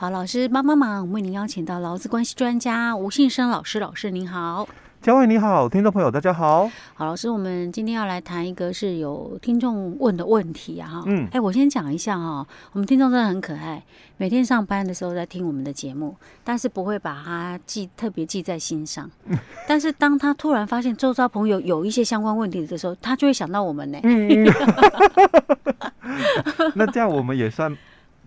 [0.00, 4.68] 好，老师帮帮忙，我们为您邀请到劳资关系专家吴信生老师，老师您好。
[5.02, 6.70] 嘉惠你好，听众朋友大家好。
[6.94, 13.82] 好，老师，我们今天要来谈一个是有听众问的问题啊，哈，嗯，哎，我先讲一下哈，我们听众真的很可爱，
[14.18, 19.36] 每天上班的时候在听我们的节目，但是不会把它记特别记在心上，嗯，
[19.66, 23.98] 但是当他突然发现周遭朋友有一些相关问题的时候，他就会想到我们呢。
[24.04, 24.46] 嗯，
[26.76, 27.76] 那这样我们也算。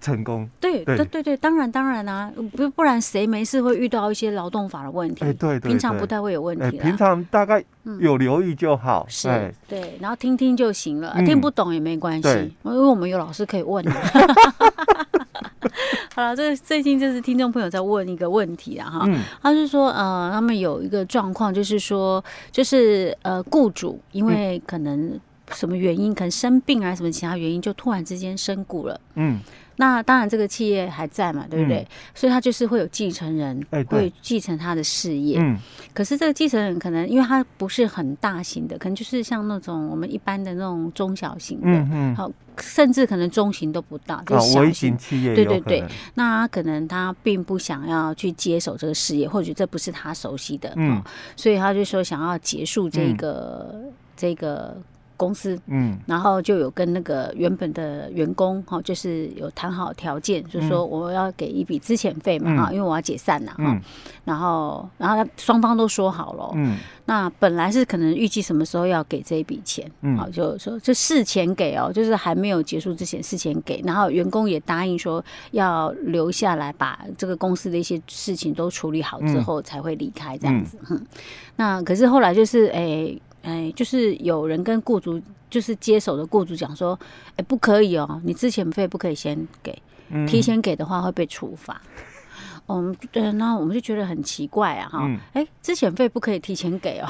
[0.01, 5.23] 成功，对对对对，当然当然啊，不不然谁没事会遇到一些劳动法的问题？
[5.23, 6.77] 哎，对对，平常不太会有问题。
[6.79, 7.63] 平常大概
[7.99, 12.29] 有留意就好，是，对，然后听听就行了，听不懂也没关系，
[12.63, 13.85] 因为我们有老师可以问。
[16.15, 19.07] 好了，这最近就是听众朋友在问一个问题啊，哈，
[19.41, 25.19] 他是说，呃，他们有一个状况，就是说，就是呃，雇主因为可能
[25.53, 29.39] 什么原因，可能生病啊，什么其他原因，就突然之间身故了，嗯。
[29.81, 31.79] 那当然，这个企业还在嘛，对不对？
[31.79, 35.39] 嗯、所以他就是会有继承人，欸、会继承他的事业。
[35.39, 35.57] 嗯，
[35.91, 45.33] 可是这个继承人可能，因为他不是很大型的，可能就是像那种我们一般的那种中小型的，嗯嗯，好，甚至可能中型都不到，就是小型企业。
[45.33, 45.83] 对对对，
[46.13, 51.01] 那可能他并不想要去接手这个事业，或许这不是他熟悉的，嗯，
[51.35, 54.77] 所以他就说想要结束这个、嗯、这个。
[55.21, 63.79] 公司，嗯，然后就有跟那个原本的员工哈，就是有谈好条件，就是说我要给一笔资遣费嘛，哈，因为我要解散了哈，
[64.25, 81.05] 然后，然后双方都说好了，嗯，那本来是可能预计什么时候要给这一笔钱，嗯，好，就是说就事前给哦，就是还没有结束之前事前给，然后员工也答应说要留下来把这个公司的一些事情都处理好之后才会离开这样子，嗯，
[81.57, 83.15] 那可是后来就是哎。
[83.43, 86.97] 哎，就是有人跟雇主，就是接手的雇主讲说，
[87.35, 89.81] 哎，不可以哦，你之前费不可以先给，
[90.27, 91.81] 提前给的话会被处罚。
[92.67, 97.07] 嗯， 对，那我们就觉得很奇怪啊，哈，哎，之前费不可以提前给哦，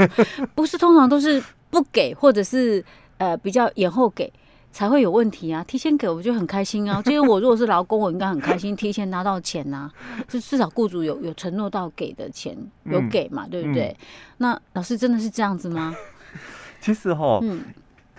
[0.54, 2.84] 不是通常都是不给，或者是
[3.18, 4.32] 呃比较延后给。
[4.76, 5.64] 才会有问题啊！
[5.66, 7.00] 提前给我就很开心啊。
[7.02, 9.92] 今 天我如果是劳工，我应该很开心，提前拿到钱呐、啊。
[10.28, 12.54] 就至少雇主有有承诺到给的钱
[12.84, 13.86] 有给嘛，嗯、对不对？
[13.88, 14.06] 嗯、
[14.36, 15.96] 那老师真的是这样子吗？
[16.78, 17.62] 其实哈，嗯，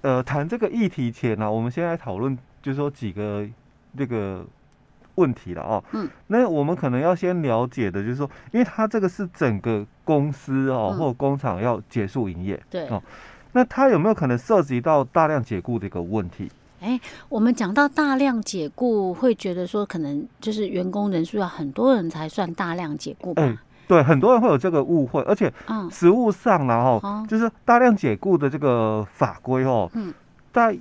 [0.01, 3.47] 呃，谈这个议题前呢、啊，我们先来讨论，就是说几个
[3.95, 4.44] 这个
[5.13, 5.84] 问题了哦。
[5.91, 13.03] 嗯，那我们可能要先了解的，就是说，因为他这个是整个公司哦，或工厂要结束营业，嗯、对哦。
[13.53, 16.52] 那他有没有可能涉及到大量解雇的一个问题？
[16.80, 23.41] 哎、欸，我们讲到大量解雇，会觉得说可能就是员工人数要很多人才算大量解雇吧？
[23.41, 23.57] 欸、
[23.88, 25.52] 对，很多人会有这个误会，而且
[25.90, 30.13] 实务上然后、嗯、就是大量解雇的这个法规哦，嗯，
[30.53, 30.78] 在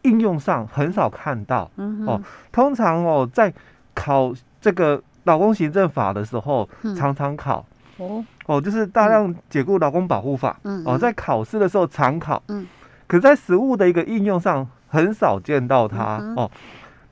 [0.00, 2.06] 应用上很少看到，嗯哼。
[2.06, 3.52] 哦，通常哦在
[3.94, 4.32] 考
[4.62, 7.66] 这个劳工行政法的时候，嗯、常常考。
[7.98, 12.66] 哦哦，就是大量解雇劳工保护法，嗯，哦，在考试的时候常考，嗯，
[13.06, 16.50] 可在实务的一个应用上很少见到它，哦，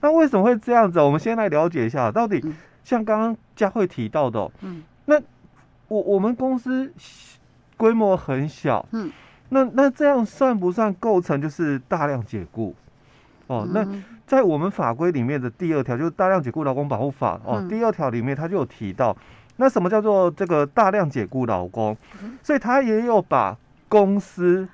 [0.03, 1.01] 那为什么会这样子？
[1.01, 2.45] 我们先来了解一下，到底
[2.85, 5.19] 像刚刚佳慧提到的，嗯，那
[5.89, 6.93] 我我们公司
[7.79, 9.11] 规模很小，嗯，
[9.49, 12.75] 那那这样算不算构成就是大量解雇？
[13.47, 13.87] 哦，那
[14.27, 19.17] 在我们法规里面的第二条就是大量解雇劳工保护法，哦，第二条里面它就有提到。
[19.57, 21.97] 那什么叫做这个大量解雇劳工？
[22.43, 23.57] 所以他也有把
[23.89, 24.67] 公司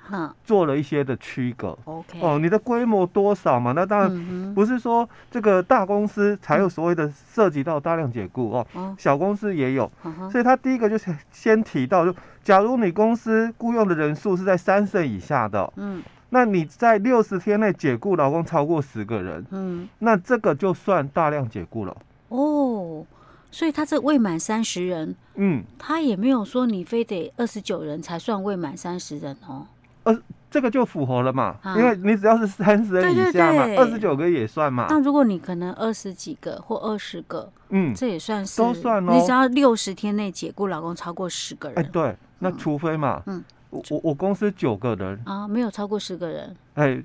[0.45, 1.77] 做了一些的区隔。
[1.83, 3.73] OK，哦，你的规模多少嘛？
[3.73, 9.91] 那当然不是说这个大公司才有所谓的涉及到大量解雇哦，小公司也有。
[10.31, 21.95] 所以他第一个就是先提到，就假如你公司雇佣的人数是在三十以下的，嗯，那你在六十天内解雇劳工超过十个人，嗯，那这个就算大量解雇了。
[22.29, 23.05] 哦。
[23.51, 29.65] 所以他这未满三十人，嗯，他也没有说你非得二十九人才算未满三十人哦。
[30.03, 30.17] 呃，
[30.49, 34.87] 这个就符合了嘛，啊、因为你只要是三十人以下嘛，二十九个也算嘛。
[34.89, 39.13] 那如果你可能二十几个或二十个，嗯，这也算是都算哦。
[39.13, 45.19] 你只要六十天内解雇老公超过十个人，哎，对，那除非嘛，嗯，我我我公司九个人。
[45.25, 47.03] 啊，没有超过十个人，哎，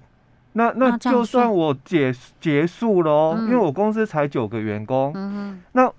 [0.53, 5.93] 那那就算我结结束了哦，嗯、因为我公司才九个员工，嗯哼，那。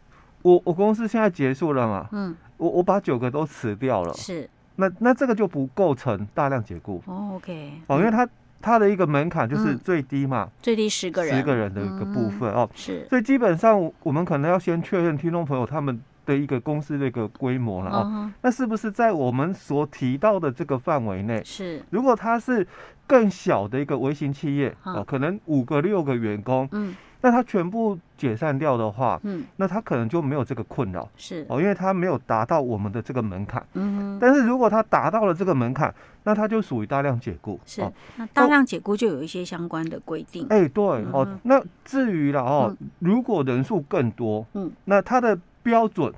[0.45, 2.07] 我我公司现在结束了嘛？
[2.12, 7.01] 嗯，我我把九个都辞掉了，是，那那这个就不构成大量解雇。
[7.07, 8.30] 哦，OK，哦，因为它
[8.62, 21.41] 它的一个门槛就是最低嘛，最低十个人，十个人的一个部分哦，是，所以基本上我们可能要先确认听众朋友他们的一个公司的一个规模了啊，那是不是在我们所提到的这个范围内？
[21.44, 22.68] 是，如果它是
[23.07, 26.95] 更小的一个微型企业哦，可能五个六个员工，嗯。
[27.25, 31.44] 那他全部解散掉的话，嗯，那他可能就没有这个困扰，是。
[31.50, 35.92] 哦，因为他没有达到我们的这个门槛，嗯，但是如果他达到了这个门槛，
[36.22, 46.13] 那他就属于大量解雇，是，哦、那大量解雇就有一些相关的规定，哎、欸，对，嗯、哦，那至于了哦，嗯、如果人数更多，嗯，那他的标准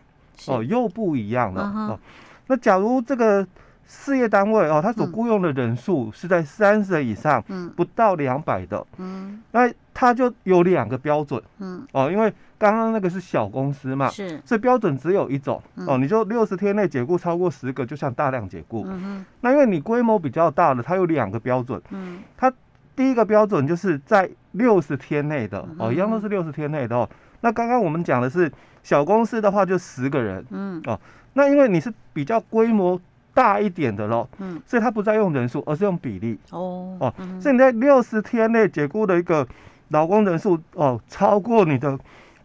[0.48, 2.00] 哦又不一样了，嗯、哦，
[2.48, 3.48] 那假如这个。
[3.88, 22.52] 事业单位哦，他所雇佣的人数是在三十人以上，嗯，不到两百的，嗯，那他就有两个标准，嗯，哦，因为刚刚那个是小公司嘛，是，所以标准只有一种，哦，你就六十天内解雇超过十个，就像大量解雇，嗯哼，那因为你规模比较大的，它有两个标准，嗯，它
[22.94, 28.52] 第一个标准就是在六十天内的，哦，一样都是六十天内的哦，那刚刚我们讲的是
[28.84, 31.00] 小公司的话就十个人，嗯，哦，
[31.34, 33.00] 那因为你是比较规模。
[33.38, 39.48] 大一点的咯，嗯，所以他不再用人数，而是用比例，哦哦，嗯、所以你在六十天内解雇的一个
[39.90, 41.96] 劳工人数哦，超过你的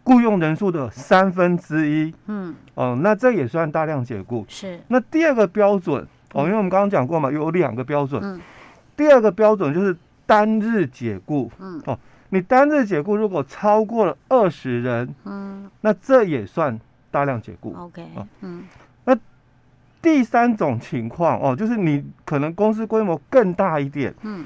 [0.04, 4.44] 雇佣人数的三分之一，嗯，哦，那这也算大量解雇。
[4.50, 4.78] 是。
[4.88, 8.38] 那第二个标准哦，因为我们刚刚讲过嘛，有两个标准，嗯，
[8.94, 9.96] 第二个标准就是
[10.26, 11.98] 单日解雇，嗯，哦，
[12.28, 16.78] 你单日解雇如果超过了二十人，嗯，那这也算
[17.10, 17.74] 大量解雇。
[17.78, 18.06] OK，
[18.42, 18.64] 嗯。
[20.02, 24.44] 第三种情况哦，就是你可能公司规模更大一点，嗯，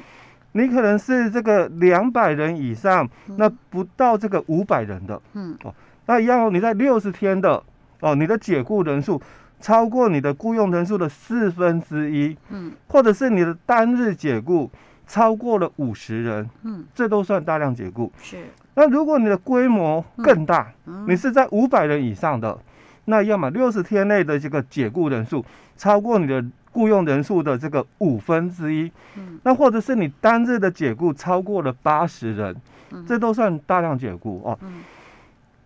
[0.53, 5.75] 你可能是这个两百人以上，嗯、那不到这个五百人的，嗯，哦，
[6.05, 7.63] 那一样哦，你在六十天的
[8.01, 9.21] 哦，你的解雇人数
[9.59, 14.71] 超过你的雇佣人数的四分之一，嗯，或者是你的单日解雇
[15.07, 18.13] 超过了五十人，嗯，这都算大量解雇。
[18.21, 18.45] 是，
[18.75, 22.59] 那如果你的规模更大，嗯、你是在五百人以上的。
[23.07, 25.45] 那要么六十天内的这个解雇人数
[25.77, 32.55] 超过你的雇佣人数的这个五分之一，嗯，那或者是你单日的解雇超过了八十人，
[32.91, 34.59] 嗯，这都算大量解雇哦。
[34.61, 34.83] 嗯，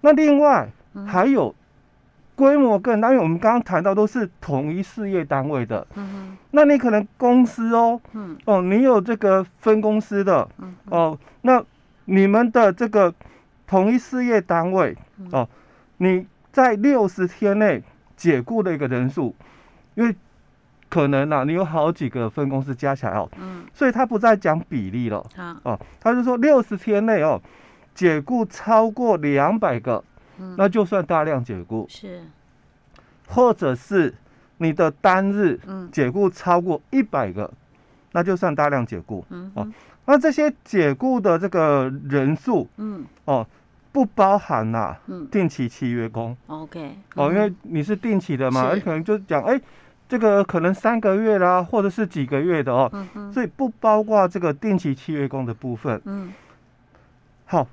[0.03, 0.69] 那另外
[1.07, 1.55] 还有
[2.37, 11.61] 规模更大，因为我们刚刚谈到都是统一事业单位的，嗯，那你可能公司哦，嗯，哦，你有这个分公司的，嗯，哦，那
[12.05, 13.13] 你们的这个
[13.67, 14.95] 统一事业单位
[15.33, 15.49] 哦，
[15.97, 16.27] 你。
[16.53, 17.83] 在六十天内
[18.17, 19.35] 解雇的一个人数，
[19.95, 20.15] 因为
[20.89, 27.41] 可能呐、啊，你有好几个分公司加起来哦，嗯，所以他不再讲比例了，啊哦，他就说六十天内哦，
[27.95, 30.03] 解雇超过两百个，
[30.39, 32.25] 嗯，那就算大量解雇，是，
[33.29, 34.13] 或者是
[34.59, 35.61] 你的单日
[35.93, 37.51] 解雇超过一百个，
[38.13, 39.73] 那就算大量解雇，嗯哼，哦，
[40.07, 43.47] 那这些解雇的这个人数，嗯，哦。
[43.93, 45.01] 不包含呐、啊，
[45.33, 46.37] 定期契约工。
[46.47, 49.61] OK，哦，因为你是定期的嘛，你可能就讲，哎，
[50.09, 56.01] 这个可能三个月啦，或者是几个月的哦，嗯、哼所以不包括这个定期契约工的部分。
[56.05, 56.33] 嗯，
[57.47, 57.67] 好，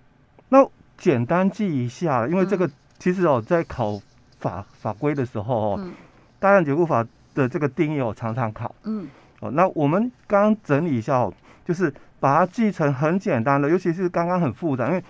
[0.49, 0.67] 那
[0.97, 2.67] 简单记一下，因为这个
[2.97, 4.01] 其实哦，在考
[4.39, 5.93] 法法规的时候哦，嗯、
[6.39, 7.05] 大量解雇法
[7.35, 8.73] 的这个定义哦，常常考。
[8.85, 9.07] 嗯，
[9.39, 11.31] 哦，那我们刚刚整理一下哦，
[11.63, 15.03] 就是把它记成很简单的，尤其是刚刚很复杂，因为。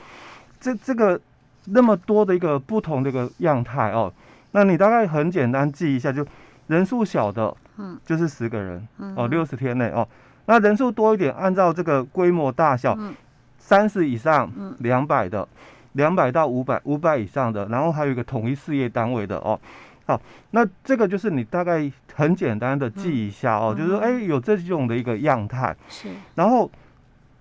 [0.59, 1.19] 这这个
[1.65, 4.11] 那么多的一个不同的一个样态哦，
[4.51, 6.25] 那你大概很简单记一下，就
[6.67, 10.07] 人数小的，嗯，就是十个人，嗯，哦，六十天内哦，
[10.45, 13.13] 那人数多一点，按照这个规模大小，嗯，
[13.57, 15.47] 三十以上，嗯，两百的，
[15.93, 19.59] 两百到五百，五百以上的，然后还有一个统一事业单位的哦，
[20.05, 20.21] 好，
[20.51, 26.71] 那这个就是你大概很简单的记一下哦，就是说，哎，有这种的一个样态，是，然后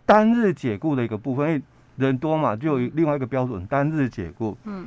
[0.05, 1.63] 单日解雇的一个部分。
[1.97, 4.87] 人多嘛，就有另外一个标准，单日解雇，嗯，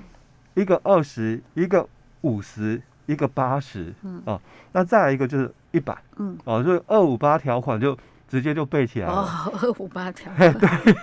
[0.53, 1.87] 一个二十，一个
[2.21, 4.39] 五十，一个八十，嗯，哦，
[4.71, 7.97] 那再来一个就是一百，嗯，哦，所以二五八条款就
[8.27, 9.13] 直接就背起来了。
[9.13, 10.31] 哦，二五八条。
[10.37, 10.95] 对。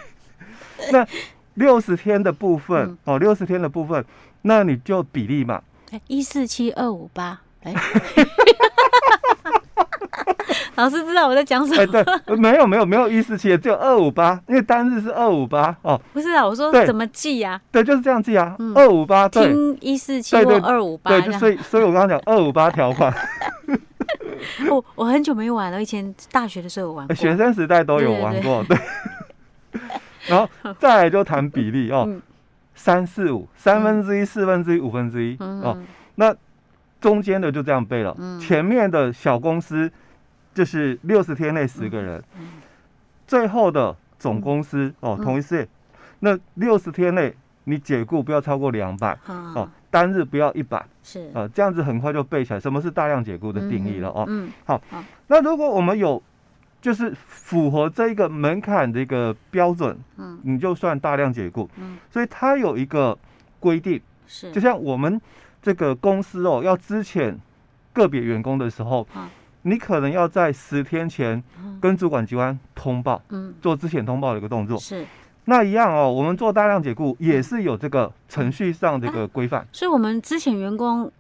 [0.92, 1.06] 那
[1.54, 4.04] 六十天的部分，嗯、哦，六十天的部分，
[4.42, 5.62] 那你就比例嘛。
[5.90, 7.74] 哎，一四七二五八，哎。
[10.76, 11.82] 老师知道我在讲什么？
[11.82, 11.86] 哎，
[12.26, 16.00] 对，没有没有没有一四七，只有二五八，因为单日是二五八哦。
[16.12, 17.60] 不是啊，我说怎么记呀？
[17.72, 19.28] 对，就是这样记啊，二五八。
[19.28, 21.10] 听一四七或二五八。
[21.10, 23.12] 对，所以所以我刚刚讲二五八条款。
[24.70, 28.62] 我我很久没玩了，以前大学的时候有玩过，学生时代都有玩过。
[28.64, 28.78] 对。
[30.28, 30.48] 然后
[30.78, 32.08] 再来就谈比例哦，
[32.74, 35.76] 三四五，三分之一、四分之一、五分之一哦。
[36.16, 36.34] 那
[37.00, 39.90] 中间的就这样背了，前面的小公司。
[40.56, 42.48] 就是六十天内十个人，嗯、
[43.26, 45.68] 最后的总公司、嗯、哦，同一事业，
[46.20, 51.26] 那六十天内你解雇不要超过两百、嗯、哦，单日不要一百，是。
[51.34, 52.58] 啊、哦，这样子很快就背起来。
[52.58, 54.24] 什么是大量解雇的定义了、嗯、哦？
[54.28, 54.80] 嗯，好，
[55.26, 56.22] 那如果我们有
[56.80, 63.18] 就是符合这一个门槛的一个标准，嗯，你就算大量解雇，嗯，所以它有一个
[63.60, 65.20] 规定，是，就像我们
[65.60, 67.34] 这个公司哦，要资遣
[67.92, 69.28] 个别员工的时候，啊，
[69.66, 71.42] 你可能要在十天前
[71.80, 75.04] 跟主管机关通报，嗯，做之前通报的一个动作，是，
[75.46, 81.10] 那一样哦，我们做大量解雇也是有这个程序上的一个规范，所以我们之前员工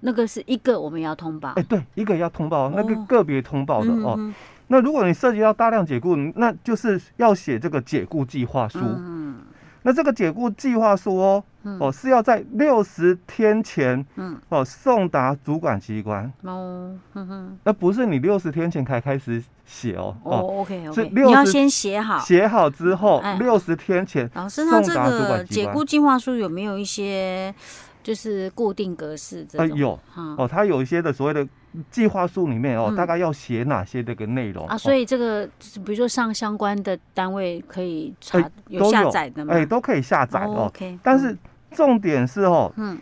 [0.00, 4.18] 那个是一个我们要通报，哎，对，一个要通报，那个个别通报的哦。
[4.66, 8.80] 那如果你涉及到大量解雇，那就是要写这个解雇计划书。
[8.80, 9.36] 嗯，
[9.82, 16.32] 那这个解雇计划书哦，嗯、哦是要在六十天前，嗯，哦送达主管机关。
[16.42, 20.16] 哦，嗯哼，那不是你六十天前才开始写哦。
[20.22, 21.10] 哦，OK OK。
[21.12, 24.94] 你要先写好，写好之后，六十天前送达主管机关。
[24.94, 27.54] 老师，他这个解雇计划书有没有一些
[28.02, 29.44] 就是固定格式？
[29.48, 29.76] 这种？
[29.76, 29.98] 有，
[30.36, 31.46] 哦，它有一些的所谓的。
[31.90, 34.76] 计划书里面哦，嗯、大概要写哪些这个内容啊？
[34.76, 35.46] 所以这个
[35.84, 39.54] 比如说上相关的单位可以查、欸、有下载的吗？
[39.54, 40.70] 哎、欸，都可以下载哦。
[41.02, 41.36] 但是
[41.70, 42.98] 重点是哦，嗯，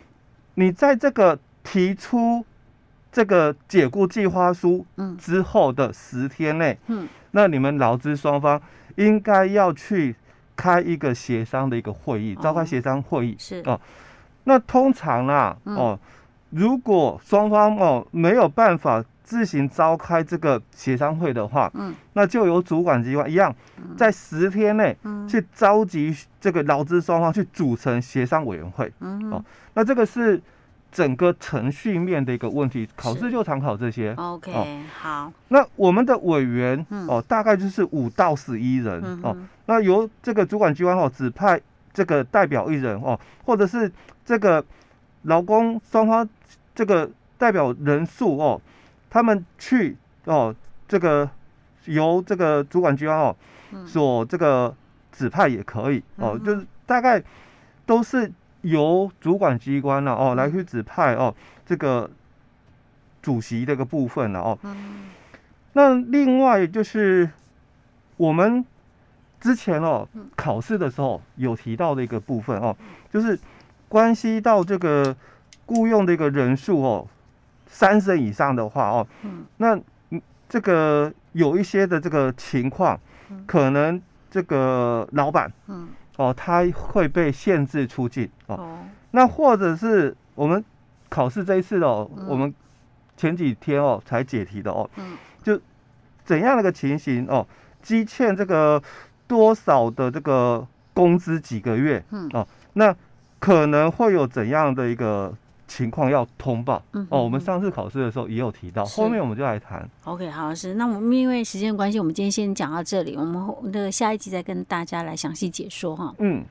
[0.55, 2.45] 你在这个提出
[3.11, 4.85] 这个解雇计划书
[5.19, 8.61] 之后的十天内，嗯，那你们劳资双方
[8.95, 10.15] 应该要去
[10.55, 13.79] 开一个协商的一个会议，召开协商会议是哦。
[14.45, 15.99] 那通常啊，哦。
[16.51, 23.55] 嗯如果双方哦没有办法自行召开这个协商会的话，嗯，那就由主管机关一样，
[23.95, 24.95] 在十天内
[25.29, 29.41] 去召集这个劳资双方去组成协商委员会，嗯，哦，
[29.73, 30.41] 那这个是
[30.91, 34.13] 整个程序面的一个问题，考试就常考这些。
[34.17, 35.31] OK，好。
[35.47, 39.33] 那我们的委员哦，大概就是五到十一人哦，
[39.67, 41.61] 那由这个主管机关哦指派
[41.93, 43.89] 这个代表一人哦，或者是
[44.25, 44.61] 这个
[45.23, 46.27] 劳工双方。
[46.73, 48.59] 这个代表人数哦，
[49.09, 50.55] 他们去哦，
[50.87, 51.29] 这个
[51.83, 53.35] 由这个主管机关哦
[53.85, 54.73] 所这个
[55.11, 57.21] 指派也可以哦，就是大概
[57.85, 61.35] 都是由主管机关了哦来去指派哦
[61.65, 62.09] 这个
[63.21, 64.57] 主席这个部分了哦。
[65.73, 67.29] 那另外就是
[68.15, 68.65] 我们
[69.41, 72.75] 之前哦考试的时候有提到的一个部分哦，
[73.11, 73.37] 就是
[73.91, 75.13] 关系到这个。
[75.67, 77.07] 雇佣的一个人数哦，
[77.65, 79.79] 三十人以上的话哦，嗯，那
[80.49, 82.99] 这个有一些的这个情况，
[83.47, 88.79] 可能这个老板，嗯，哦，他会被限制出境哦，
[89.11, 90.61] 那或者是我们
[91.07, 92.53] 考试这一次哦，我们
[93.15, 95.57] 前几天哦才解题的哦，嗯，就
[96.25, 97.47] 怎样的一个情形哦，
[97.81, 98.81] 积欠这个
[99.25, 102.93] 多少的这个工资几个月，嗯，哦，那
[103.41, 105.35] 可能会有怎样的一个。
[105.67, 109.89] 情况要通报、嗯、哦，我们上次考试的时候也有提到，是后面我们就来谈。
[110.03, 116.13] OK，好，老师，那我们因为时间关系，我们今天先讲到这里，我们的下一集再跟大家来详细解说哈。
[116.19, 116.43] 嗯。